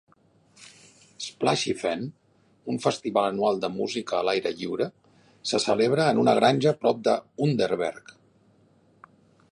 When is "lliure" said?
4.63-4.89